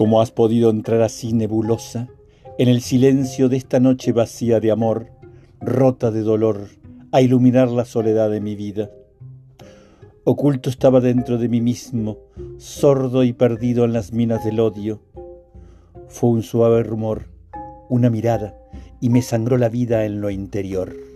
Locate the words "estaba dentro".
10.70-11.36